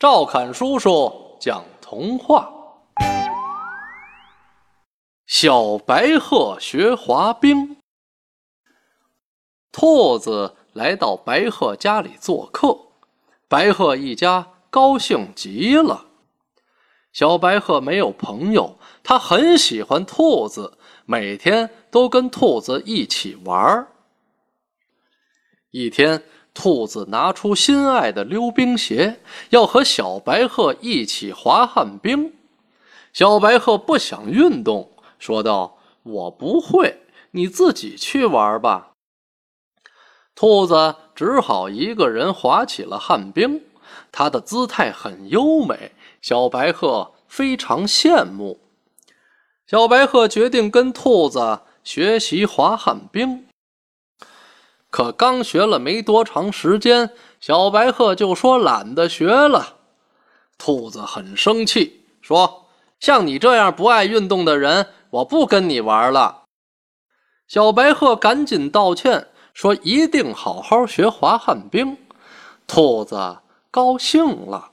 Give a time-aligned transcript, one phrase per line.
[0.00, 2.50] 赵侃叔叔讲童话：
[5.26, 7.76] 小白鹤学滑冰。
[9.70, 12.78] 兔子来到白鹤家里做客，
[13.46, 16.06] 白鹤一家高兴极了。
[17.12, 23.86] 小白鹤没有朋友，他很喜欢兔子，每天都跟兔子一起玩。
[25.70, 26.22] 一天。
[26.52, 32.34] 兔子拿出心爱的溜冰鞋，要和小白鹤一起滑旱冰。
[33.12, 38.90] 小白鹤不想运动，说道：“我不会，你自己去玩吧。”
[40.34, 43.62] 兔子只好一个人滑起了旱冰，
[44.10, 48.60] 他的姿态很优美，小白鹤非常羡慕。
[49.66, 53.46] 小白鹤决定跟兔子学习滑旱冰。
[54.90, 57.10] 可刚学了没多长时间，
[57.40, 59.76] 小白鹤就说懒得学了。
[60.58, 62.66] 兔子很生气，说
[63.00, 66.42] ：“像你这样不爱运动的人，我不跟你玩了。”
[67.46, 71.96] 小白鹤赶紧道歉，说：“一定好好学滑旱冰。”
[72.66, 73.38] 兔子
[73.70, 74.72] 高兴了。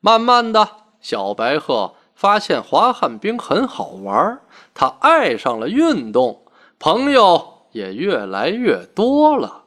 [0.00, 0.68] 慢慢的，
[1.00, 4.40] 小白鹤发现滑旱冰很好玩，
[4.74, 6.42] 他爱上了运动，
[6.78, 7.51] 朋友。
[7.72, 9.61] 也越来越多了。